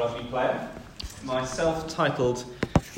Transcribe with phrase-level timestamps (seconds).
[0.00, 0.68] rugby player.
[1.24, 2.46] My self titled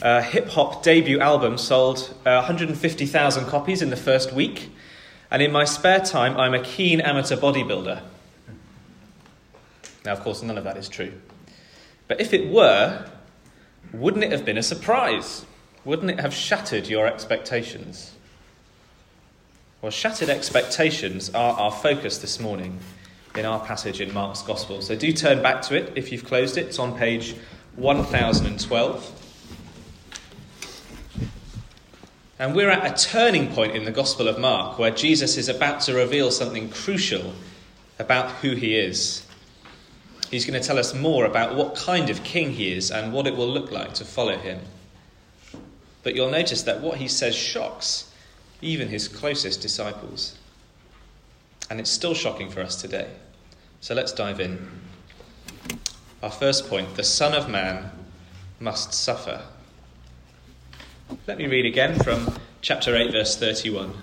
[0.02, 4.71] uh, hip hop debut album sold uh, 150,000 copies in the first week,
[5.28, 8.02] and in my spare time, I'm a keen amateur bodybuilder.
[10.04, 11.12] Now, of course, none of that is true.
[12.07, 13.09] But if it were,
[13.93, 15.45] wouldn't it have been a surprise?
[15.84, 18.14] Wouldn't it have shattered your expectations?
[19.80, 22.79] Well, shattered expectations are our focus this morning
[23.34, 24.82] in our passage in Mark's Gospel.
[24.82, 26.66] So do turn back to it if you've closed it.
[26.66, 27.34] It's on page
[27.76, 29.18] 1012.
[32.38, 35.80] And we're at a turning point in the Gospel of Mark where Jesus is about
[35.82, 37.32] to reveal something crucial
[37.98, 39.24] about who he is.
[40.30, 43.26] He's going to tell us more about what kind of king he is and what
[43.26, 44.60] it will look like to follow him.
[46.02, 48.12] But you'll notice that what he says shocks
[48.62, 50.38] even his closest disciples.
[51.72, 53.08] And it's still shocking for us today.
[53.80, 54.68] So let's dive in.
[56.22, 57.90] Our first point the Son of Man
[58.60, 59.40] must suffer.
[61.26, 63.95] Let me read again from chapter 8, verse 31.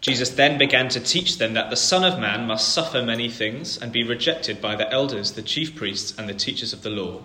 [0.00, 3.78] Jesus then began to teach them that the Son of Man must suffer many things
[3.78, 7.22] and be rejected by the elders, the chief priests, and the teachers of the law,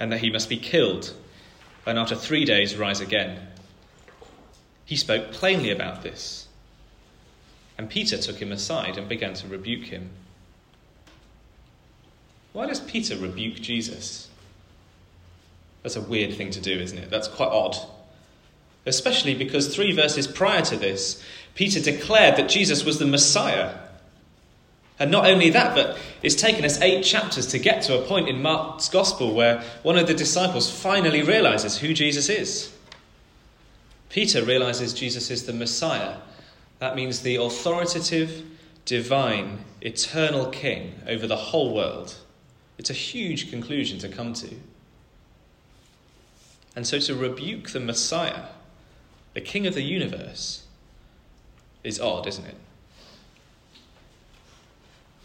[0.00, 1.14] and that he must be killed,
[1.86, 3.46] and after three days rise again.
[4.84, 6.48] He spoke plainly about this.
[7.80, 10.10] And Peter took him aside and began to rebuke him.
[12.52, 14.28] Why does Peter rebuke Jesus?
[15.82, 17.08] That's a weird thing to do, isn't it?
[17.08, 17.78] That's quite odd.
[18.84, 23.78] Especially because three verses prior to this, Peter declared that Jesus was the Messiah.
[24.98, 28.28] And not only that, but it's taken us eight chapters to get to a point
[28.28, 32.76] in Mark's Gospel where one of the disciples finally realizes who Jesus is.
[34.10, 36.16] Peter realizes Jesus is the Messiah.
[36.80, 38.42] That means the authoritative,
[38.84, 42.16] divine, eternal King over the whole world.
[42.78, 44.56] It's a huge conclusion to come to.
[46.74, 48.46] And so to rebuke the Messiah,
[49.34, 50.64] the King of the universe,
[51.84, 52.56] is odd, isn't it?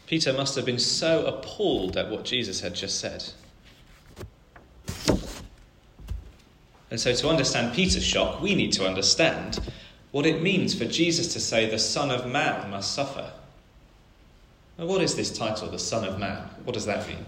[0.08, 3.24] Peter must have been so appalled at what Jesus had just said.
[6.92, 9.60] And so, to understand Peter's shock, we need to understand
[10.16, 13.34] what it means for Jesus to say, The Son of Man must suffer.
[14.80, 16.38] Now, what is this title, the Son of Man?
[16.64, 17.26] What does that mean?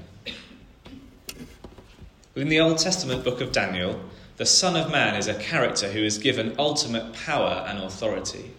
[2.37, 3.99] In the Old Testament book of Daniel,
[4.37, 8.53] the Son of Man is a character who is given ultimate power and authority.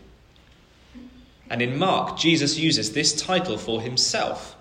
[1.48, 4.56] And in Mark, Jesus uses this title for himself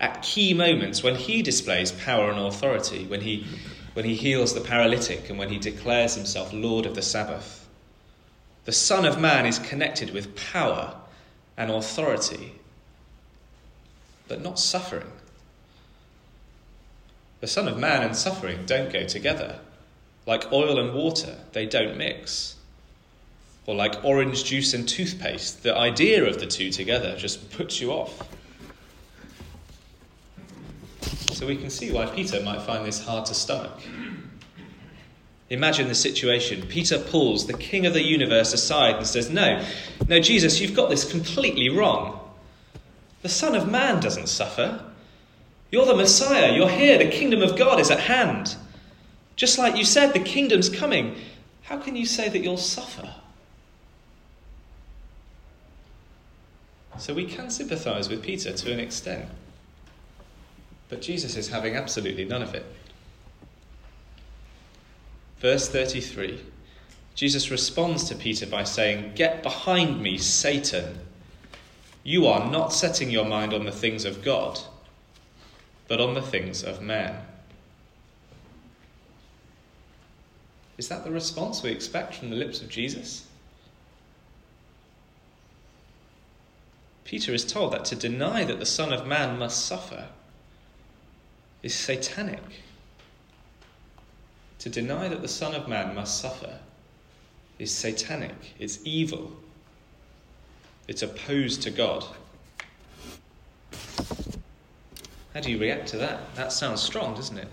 [0.00, 3.46] at key moments when he displays power and authority, when he
[3.92, 7.59] when he heals the paralytic and when he declares himself Lord of the Sabbath.
[8.64, 10.94] The Son of Man is connected with power
[11.56, 12.54] and authority,
[14.28, 15.10] but not suffering.
[17.40, 19.60] The Son of Man and suffering don't go together.
[20.26, 22.56] Like oil and water, they don't mix.
[23.66, 27.92] Or like orange juice and toothpaste, the idea of the two together just puts you
[27.92, 28.28] off.
[31.32, 33.80] So we can see why Peter might find this hard to stomach.
[35.50, 36.66] Imagine the situation.
[36.68, 39.64] Peter pulls the king of the universe aside and says, No,
[40.08, 42.20] no, Jesus, you've got this completely wrong.
[43.22, 44.84] The Son of Man doesn't suffer.
[45.72, 46.52] You're the Messiah.
[46.52, 46.98] You're here.
[46.98, 48.56] The kingdom of God is at hand.
[49.34, 51.16] Just like you said, the kingdom's coming.
[51.62, 53.14] How can you say that you'll suffer?
[56.98, 59.26] So we can sympathize with Peter to an extent.
[60.88, 62.66] But Jesus is having absolutely none of it.
[65.40, 66.44] Verse 33
[67.14, 71.00] Jesus responds to Peter by saying, Get behind me, Satan.
[72.02, 74.58] You are not setting your mind on the things of God,
[75.88, 77.22] but on the things of man.
[80.78, 83.26] Is that the response we expect from the lips of Jesus?
[87.04, 90.08] Peter is told that to deny that the Son of Man must suffer
[91.62, 92.62] is satanic.
[94.60, 96.58] To deny that the Son of Man must suffer
[97.58, 99.32] is satanic, it's evil,
[100.86, 102.04] it's opposed to God.
[105.32, 106.34] How do you react to that?
[106.34, 107.48] That sounds strong, doesn't it?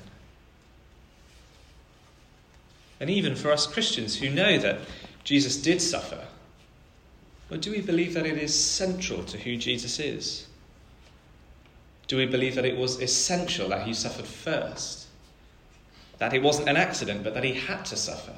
[3.00, 4.80] And even for us Christians who know that
[5.24, 6.26] Jesus did suffer,
[7.50, 10.48] or do we believe that it is central to who Jesus is?
[12.08, 15.07] Do we believe that it was essential that he suffered first?
[16.18, 18.34] that it wasn't an accident, but that he had to suffer.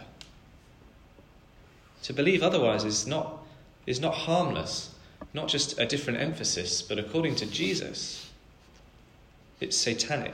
[2.04, 3.44] To believe otherwise is not,
[3.86, 4.96] is not harmless,
[5.34, 8.30] not just a different emphasis, but according to Jesus,
[9.60, 10.34] it's satanic.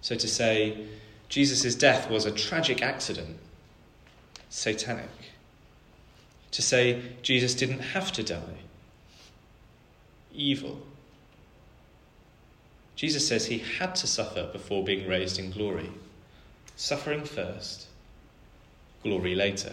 [0.00, 0.86] So to say
[1.28, 3.36] Jesus' death was a tragic accident,
[4.48, 5.10] satanic.
[6.52, 8.58] To say Jesus didn't have to die,
[10.34, 10.80] evil.
[13.00, 15.88] Jesus says he had to suffer before being raised in glory.
[16.76, 17.86] Suffering first,
[19.02, 19.72] glory later.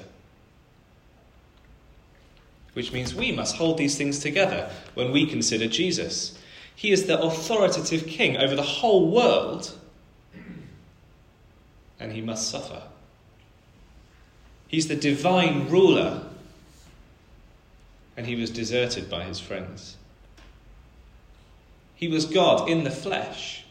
[2.71, 6.39] Which means we must hold these things together when we consider Jesus.
[6.73, 9.77] He is the authoritative king over the whole world,
[11.99, 12.83] and he must suffer.
[14.69, 16.23] He's the divine ruler,
[18.15, 19.97] and he was deserted by his friends.
[21.97, 23.65] He was God in the flesh,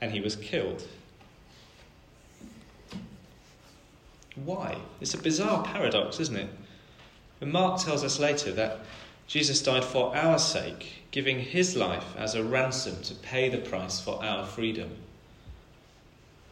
[0.00, 0.86] and he was killed.
[4.44, 4.76] Why?
[5.00, 6.50] It's a bizarre paradox, isn't it?
[7.40, 8.80] And Mark tells us later that
[9.26, 13.98] Jesus died for our sake, giving his life as a ransom to pay the price
[13.98, 14.90] for our freedom.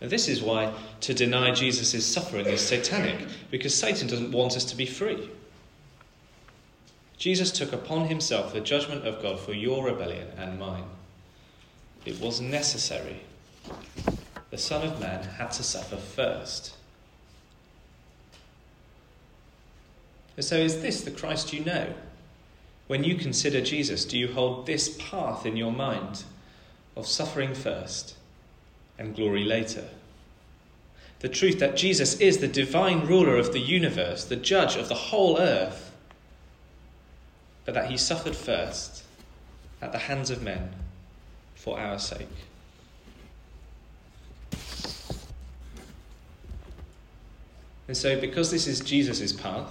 [0.00, 4.64] And this is why to deny Jesus' suffering is satanic, because Satan doesn't want us
[4.64, 5.29] to be free.
[7.16, 10.84] Jesus took upon himself the judgment of God for your rebellion and mine.
[12.05, 13.20] It was necessary.
[14.50, 16.75] The Son of Man had to suffer first.
[20.38, 21.94] So, is this the Christ you know?
[22.87, 26.25] When you consider Jesus, do you hold this path in your mind
[26.96, 28.17] of suffering first
[28.99, 29.88] and glory later?
[31.20, 34.94] The truth that Jesus is the divine ruler of the universe, the judge of the
[34.94, 35.94] whole earth,
[37.64, 39.05] but that he suffered first
[39.81, 40.72] at the hands of men
[41.55, 42.28] for our sake.
[47.87, 49.70] And so, because this is Jesus' path,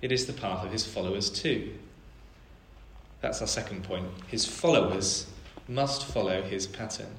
[0.00, 1.74] it is the path of his followers too.
[3.20, 4.06] That's our second point.
[4.28, 5.26] His followers
[5.68, 7.14] must follow his pattern.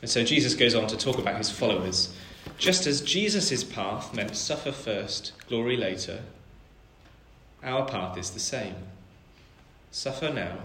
[0.00, 2.14] And so Jesus goes on to talk about his followers
[2.58, 6.22] just as Jesus' path meant suffer first, glory later,
[7.62, 8.74] our path is the same.
[9.90, 10.58] Suffer now,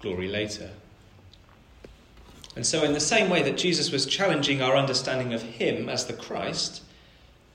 [0.00, 0.70] glory later.
[2.56, 6.06] And so, in the same way that Jesus was challenging our understanding of him as
[6.06, 6.82] the Christ,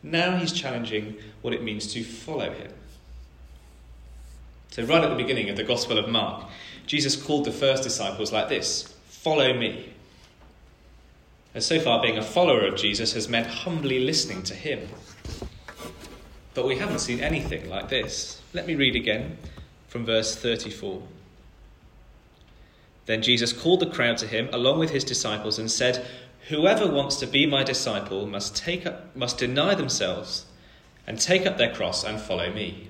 [0.01, 2.72] now he's challenging what it means to follow him.
[4.72, 6.45] So, right at the beginning of the Gospel of Mark,
[6.88, 9.93] Jesus called the first disciples like this Follow me.
[11.60, 14.90] So far, being a follower of Jesus has meant humbly listening to him.
[16.56, 18.42] But we haven't seen anything like this.
[18.54, 19.38] Let me read again
[19.88, 21.02] from verse 34.
[23.06, 26.06] Then Jesus called the crowd to him along with his disciples and said,
[26.50, 30.46] Whoever wants to be my disciple must, take up, must deny themselves
[31.06, 32.90] and take up their cross and follow me.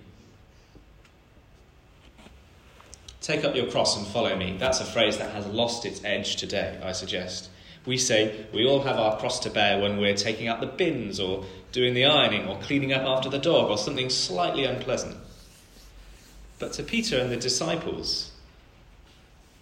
[3.21, 4.57] Take up your cross and follow me.
[4.57, 7.50] That's a phrase that has lost its edge today, I suggest.
[7.85, 11.19] We say we all have our cross to bear when we're taking out the bins
[11.19, 11.44] or
[11.74, 15.18] doing the ironing or cleaning up after the dog or something slightly unpleasant.
[16.59, 18.31] But to Peter and the disciples,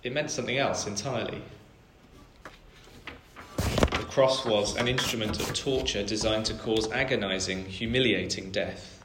[0.04, 1.42] it meant something else entirely.
[3.58, 9.04] The cross was an instrument of torture designed to cause agonizing, humiliating death.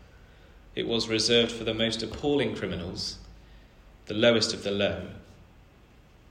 [0.75, 3.17] It was reserved for the most appalling criminals,
[4.07, 5.07] the lowest of the low.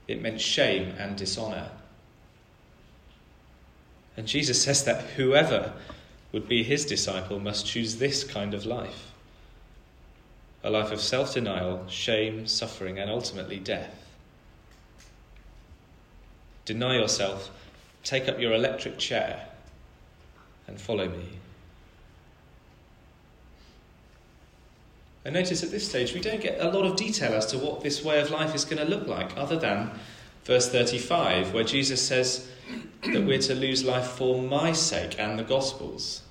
[0.08, 1.72] It meant shame and dishonor.
[4.18, 5.74] And Jesus says that whoever
[6.32, 9.12] would be his disciple must choose this kind of life
[10.66, 14.04] a life of self denial, shame, suffering, and ultimately death.
[16.66, 17.52] Deny yourself,
[18.04, 19.48] take up your electric chair,
[20.68, 21.38] and follow me.
[25.24, 27.82] And notice at this stage we don't get a lot of detail as to what
[27.82, 29.92] this way of life is going to look like, other than
[30.46, 32.48] verse 35, where Jesus says,
[33.04, 36.22] that we're to lose life for my sake and the Gospel's.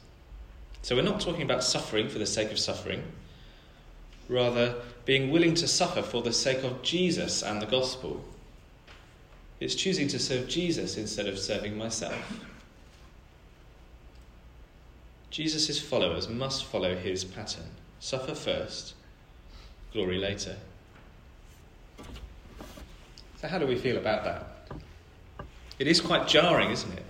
[0.83, 3.03] So we're not talking about suffering for the sake of suffering,
[4.29, 8.25] rather, being willing to suffer for the sake of Jesus and the Gospel.
[9.61, 12.41] It's choosing to serve Jesus instead of serving myself.
[15.31, 17.71] Jesus' followers must follow his pattern
[18.05, 18.93] suffer first,
[19.95, 20.57] glory later.
[23.45, 24.71] So, how do we feel about that?
[25.79, 27.05] It is quite jarring, isn't it?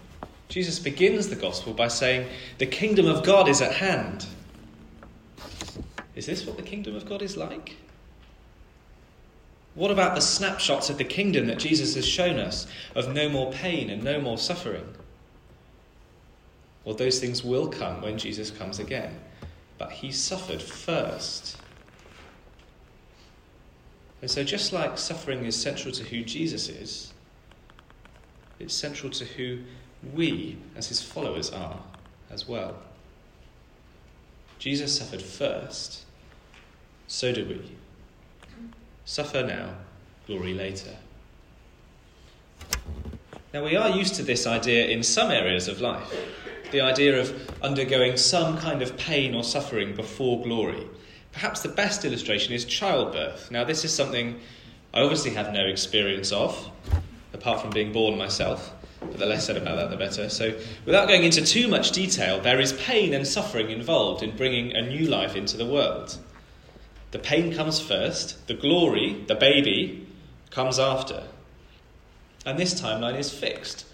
[0.49, 4.27] Jesus begins the gospel by saying, The kingdom of God is at hand.
[6.17, 7.77] Is this what the kingdom of God is like?
[9.77, 13.53] What about the snapshots of the kingdom that Jesus has shown us of no more
[13.53, 14.93] pain and no more suffering?
[16.85, 19.21] Well, those things will come when Jesus comes again.
[19.79, 21.59] But he suffered first.
[24.25, 27.13] And so, just like suffering is central to who Jesus is,
[28.59, 29.59] it's central to who
[30.15, 31.79] we, as his followers, are
[32.31, 32.75] as well.
[34.59, 36.07] Jesus suffered first,
[37.07, 37.73] so do we.
[39.05, 39.75] Suffer now,
[40.27, 40.97] glory later.
[43.53, 46.11] Now, we are used to this idea in some areas of life
[46.73, 50.87] the idea of undergoing some kind of pain or suffering before glory.
[51.35, 53.51] Perhaps the best illustration is childbirth.
[53.51, 54.41] Now, this is something
[54.95, 56.71] I obviously have no experience of,
[57.33, 58.73] apart from being born myself.
[59.01, 60.31] But the less said about that, the better.
[60.31, 60.55] So,
[60.87, 64.81] without going into too much detail, there is pain and suffering involved in bringing a
[64.81, 66.17] new life into the world.
[67.11, 70.07] The pain comes first, the glory, the baby,
[70.51, 71.25] comes after.
[72.47, 73.87] And this timeline is fixed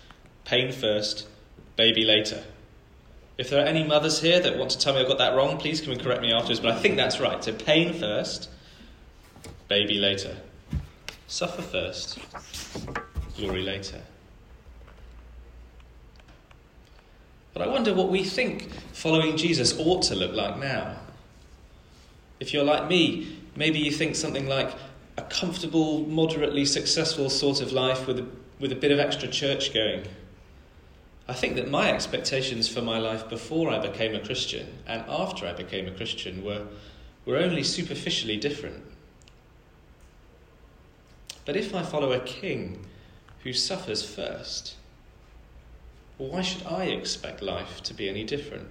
[0.45, 1.29] pain first,
[1.77, 2.43] baby later.
[3.41, 5.57] If there are any mothers here that want to tell me I've got that wrong,
[5.57, 6.61] please come and correct me afterwards.
[6.61, 7.43] But I think that's right.
[7.43, 8.51] So pain first,
[9.67, 10.37] baby later.
[11.27, 12.19] Suffer first,
[13.39, 14.03] glory later.
[17.55, 20.99] But I wonder what we think following Jesus ought to look like now.
[22.41, 24.71] If you're like me, maybe you think something like
[25.17, 28.27] a comfortable, moderately successful sort of life with a,
[28.59, 30.05] with a bit of extra church going
[31.31, 35.47] I think that my expectations for my life before I became a Christian and after
[35.47, 36.67] I became a Christian were,
[37.25, 38.83] were only superficially different.
[41.45, 42.85] But if I follow a king
[43.45, 44.75] who suffers first,
[46.19, 48.67] why should I expect life to be any different?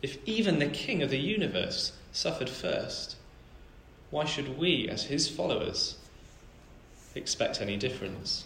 [0.00, 3.16] If even the king of the universe suffered first,
[4.10, 5.96] why should we, as his followers,
[7.14, 8.45] expect any difference?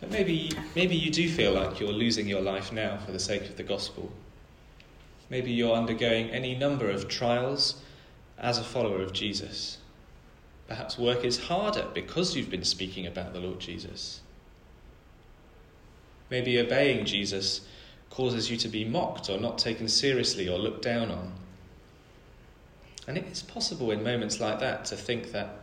[0.00, 3.42] But maybe, maybe you do feel like you're losing your life now for the sake
[3.42, 4.10] of the gospel.
[5.30, 7.76] Maybe you're undergoing any number of trials
[8.36, 9.78] as a follower of Jesus.
[10.66, 14.20] Perhaps work is harder because you've been speaking about the Lord Jesus.
[16.30, 17.60] Maybe obeying Jesus
[18.10, 21.32] causes you to be mocked or not taken seriously or looked down on.
[23.06, 25.56] And it is possible in moments like that to think that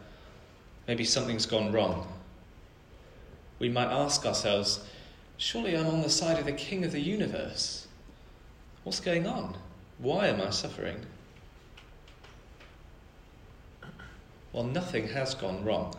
[0.88, 2.08] maybe something's gone wrong
[3.60, 4.80] we might ask ourselves,
[5.38, 7.88] surely I'm on the side of the King of the universe.
[8.84, 9.58] What's going on?
[9.98, 11.06] Why am I suffering?
[14.54, 15.94] Well, nothing has gone wrong.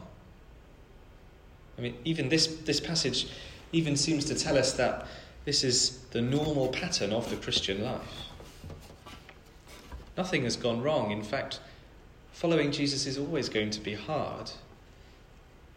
[1.79, 3.29] I mean, even this, this passage
[3.73, 5.07] even seems to tell us that
[5.45, 8.27] this is the normal pattern of the Christian life.
[10.17, 11.11] Nothing has gone wrong.
[11.11, 11.61] In fact,
[12.33, 14.51] following Jesus is always going to be hard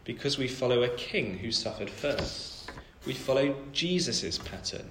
[0.04, 2.70] because we follow a king who suffered first.
[3.06, 4.88] We follow Jesus' pattern.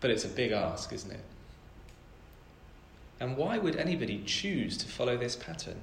[0.00, 1.24] But it's a big ask, isn't it?
[3.20, 5.80] And why would anybody choose to follow this pattern?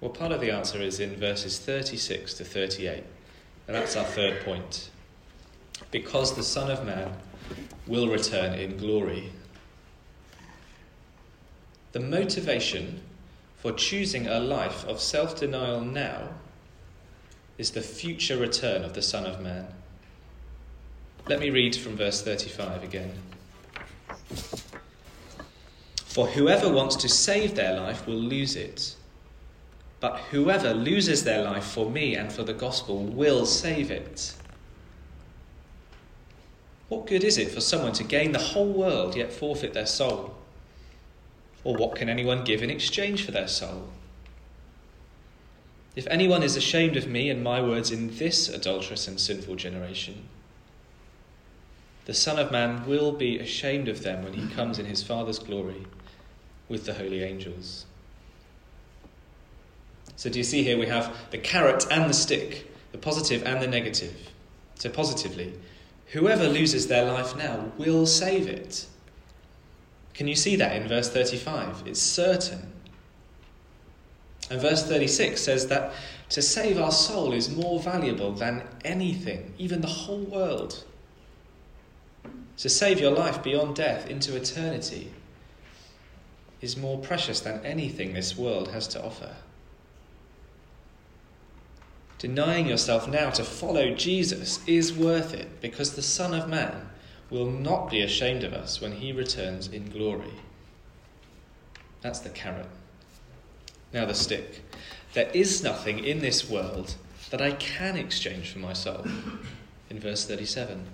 [0.00, 3.04] Well, part of the answer is in verses 36 to 38.
[3.66, 4.90] And that's our third point.
[5.90, 7.12] Because the Son of Man
[7.86, 9.32] will return in glory
[11.92, 13.02] the motivation
[13.56, 16.30] for choosing a life of self denial now
[17.58, 19.66] is the future return of the Son of Man.
[21.28, 23.12] Let me read from verse 35 again.
[26.06, 28.96] For whoever wants to save their life will lose it.
[30.00, 34.34] But whoever loses their life for me and for the gospel will save it.
[36.88, 40.34] What good is it for someone to gain the whole world yet forfeit their soul?
[41.64, 43.88] Or what can anyone give in exchange for their soul?
[45.94, 50.28] If anyone is ashamed of me and my words in this adulterous and sinful generation,
[52.06, 55.38] the Son of Man will be ashamed of them when he comes in his Father's
[55.38, 55.86] glory
[56.68, 57.84] with the holy angels.
[60.16, 63.62] So, do you see here we have the carrot and the stick, the positive and
[63.62, 64.30] the negative.
[64.76, 65.52] So, positively,
[66.08, 68.86] whoever loses their life now will save it.
[70.14, 71.84] Can you see that in verse 35?
[71.86, 72.72] It's certain.
[74.50, 75.92] And verse 36 says that
[76.28, 80.84] to save our soul is more valuable than anything, even the whole world.
[82.58, 85.12] To save your life beyond death into eternity
[86.60, 89.34] is more precious than anything this world has to offer.
[92.18, 96.88] Denying yourself now to follow Jesus is worth it because the Son of Man
[97.32, 100.34] will not be ashamed of us when he returns in glory.
[102.02, 102.66] That's the carrot.
[103.92, 104.62] Now, the stick.
[105.14, 106.94] There is nothing in this world
[107.30, 109.06] that I can exchange for my soul.
[109.88, 110.84] In verse 37.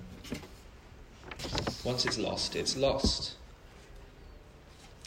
[1.85, 3.35] Once it's lost, it's lost.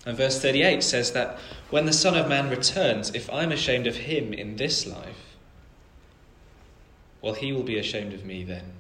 [0.06, 3.96] And verse 38 says that when the Son of Man returns, if I'm ashamed of
[3.96, 5.38] him in this life,
[7.22, 8.74] well, he will be ashamed of me then.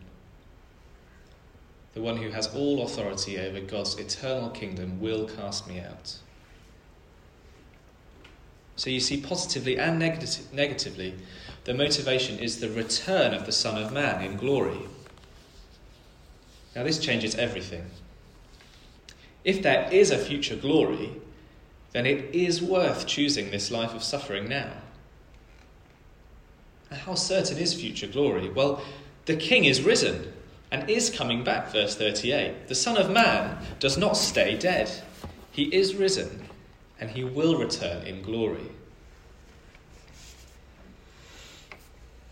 [1.94, 6.18] The one who has all authority over God's eternal kingdom will cast me out.
[8.78, 11.14] So you see, positively and negatively,
[11.66, 14.80] the motivation is the return of the Son of Man in glory.
[16.76, 17.86] Now, this changes everything.
[19.44, 21.12] If there is a future glory,
[21.92, 24.72] then it is worth choosing this life of suffering now.
[26.90, 28.50] How certain is future glory?
[28.50, 28.82] Well,
[29.26, 30.32] the King is risen
[30.72, 32.68] and is coming back, verse 38.
[32.68, 34.90] The Son of Man does not stay dead,
[35.52, 36.48] he is risen
[37.00, 38.70] and he will return in glory.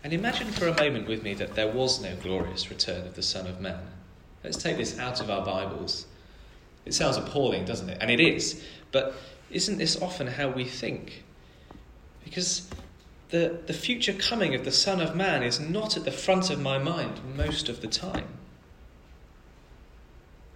[0.02, 3.22] And imagine for a moment with me that there was no glorious return of the
[3.22, 3.80] Son of Man.
[4.42, 6.06] Let's take this out of our Bibles.
[6.86, 7.98] It sounds appalling, doesn't it?
[8.00, 8.64] And it is.
[8.92, 9.14] But
[9.50, 11.24] isn't this often how we think?
[12.24, 12.68] Because
[13.30, 16.60] the, the future coming of the Son of Man is not at the front of
[16.60, 18.26] my mind most of the time.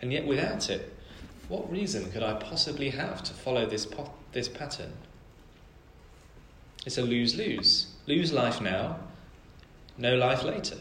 [0.01, 0.93] And yet, without it,
[1.49, 4.93] what reason could I possibly have to follow this, po- this pattern?
[6.85, 7.87] It's a lose lose.
[8.07, 8.99] Lose life now,
[9.97, 10.77] no life later.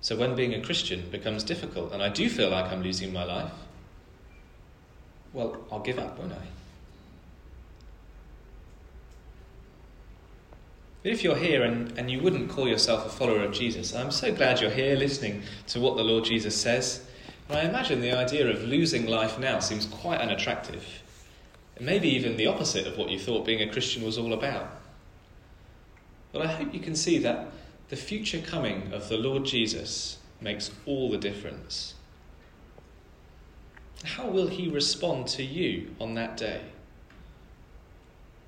[0.00, 3.24] So when being a Christian becomes difficult and I do feel like I'm losing my
[3.24, 3.52] life,
[5.32, 6.46] well, I'll give up, won't I?
[11.02, 14.12] But if you're here and, and you wouldn't call yourself a follower of Jesus, I'm
[14.12, 17.04] so glad you're here listening to what the Lord Jesus says.
[17.48, 20.86] And I imagine the idea of losing life now seems quite unattractive.
[21.76, 24.80] And maybe even the opposite of what you thought being a Christian was all about.
[26.30, 27.48] But I hope you can see that
[27.88, 31.94] the future coming of the Lord Jesus makes all the difference.
[34.04, 36.62] How will he respond to you on that day?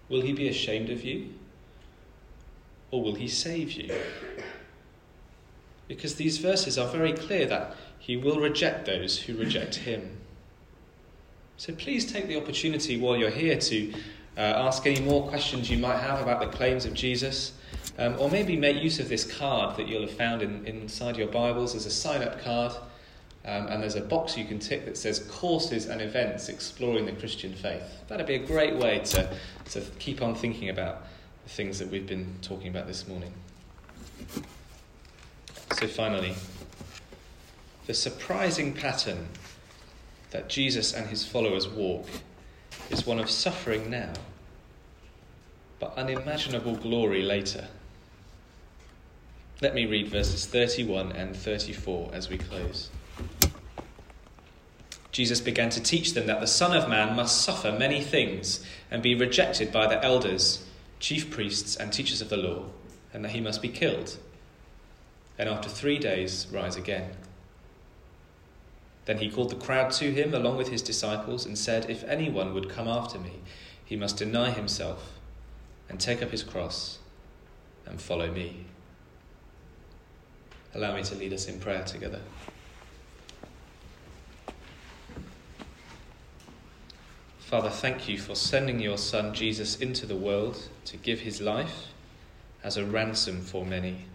[0.09, 1.31] Will he be ashamed of you?
[2.91, 3.95] Or will he save you?
[5.89, 10.19] Because these verses are very clear that he will reject those who reject him.
[11.57, 13.93] So please take the opportunity while you're here to
[14.37, 17.53] uh, ask any more questions you might have about the claims of Jesus.
[17.97, 21.29] Um, or maybe make use of this card that you'll have found in, inside your
[21.29, 22.73] Bibles as a sign up card.
[23.45, 27.13] Um, and there's a box you can tick that says courses and events exploring the
[27.13, 27.85] Christian faith.
[28.09, 29.37] That'd be a great way to,
[29.71, 31.03] to keep on thinking about
[31.45, 33.33] the things that we've been talking about this morning.
[35.73, 36.35] So, finally,
[37.87, 39.29] the surprising pattern
[40.31, 42.07] that Jesus and his followers walk
[42.91, 44.13] is one of suffering now,
[45.79, 47.69] but unimaginable glory later.
[49.61, 52.91] Let me read verses 31 and 34 as we close.
[55.13, 59.01] Jesus began to teach them that the Son of Man must suffer many things and
[59.01, 60.67] be rejected by the elders,
[61.05, 62.65] chief priests, and teachers of the law,
[63.13, 64.17] and that he must be killed,
[65.37, 67.11] and after three days rise again.
[69.05, 72.55] Then he called the crowd to him along with his disciples and said, If anyone
[72.55, 73.41] would come after me,
[73.85, 75.13] he must deny himself
[75.91, 77.01] and take up his cross
[77.85, 78.65] and follow me.
[80.75, 82.21] Allow me to lead us in prayer together.
[87.55, 91.87] Father, thank you for sending your Son Jesus into the world to give his life
[92.65, 94.07] as a ransom for many.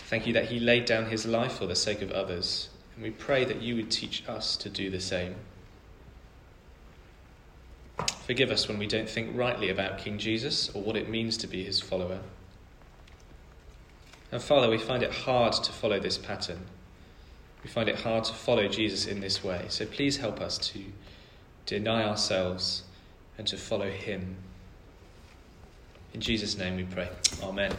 [0.00, 3.10] Thank you that he laid down his life for the sake of others, and we
[3.10, 5.34] pray that you would teach us to do the same.
[8.26, 11.46] Forgive us when we don't think rightly about King Jesus or what it means to
[11.46, 12.20] be his follower.
[14.30, 16.66] And Father, we find it hard to follow this pattern.
[17.62, 19.66] We find it hard to follow Jesus in this way.
[19.68, 20.80] So please help us to
[21.66, 22.84] deny ourselves
[23.38, 24.36] and to follow him.
[26.14, 27.08] In Jesus' name we pray.
[27.42, 27.72] Amen.